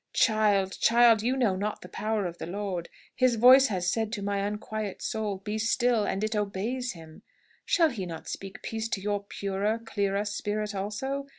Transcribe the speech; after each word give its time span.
Child, 0.13 0.79
child, 0.79 1.21
you 1.21 1.37
know 1.37 1.55
not 1.55 1.81
the 1.81 1.87
power 1.87 2.25
of 2.25 2.39
the 2.39 2.47
Lord. 2.47 2.89
His 3.15 3.35
voice 3.35 3.67
has 3.67 3.87
said 3.93 4.11
to 4.13 4.23
my 4.23 4.37
unquiet 4.39 4.99
soul, 5.03 5.37
'Be 5.37 5.59
still,' 5.59 6.05
and 6.07 6.23
it 6.23 6.35
obeys 6.35 6.93
Him. 6.93 7.21
Shall 7.65 7.91
He 7.91 8.07
not 8.07 8.27
speak 8.27 8.63
peace 8.63 8.89
to 8.89 8.99
your 8.99 9.19
purer, 9.23 9.77
clearer 9.77 10.25
spirit 10.25 10.73
also? 10.73 11.27